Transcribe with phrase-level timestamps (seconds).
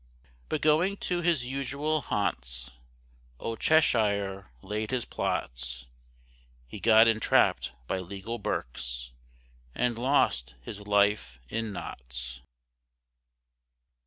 [0.49, 2.71] But going to his usual Hants,
[3.39, 5.85] Old Cheshire laid his plots:
[6.65, 9.11] He got entrapp'd by legal Berks,
[9.75, 12.41] And lost his life in Notts.